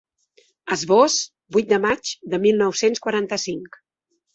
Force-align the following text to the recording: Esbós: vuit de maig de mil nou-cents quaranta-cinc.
Esbós: 0.75 1.19
vuit 1.57 1.71
de 1.75 1.81
maig 1.85 2.17
de 2.35 2.43
mil 2.49 2.61
nou-cents 2.67 3.09
quaranta-cinc. 3.09 3.85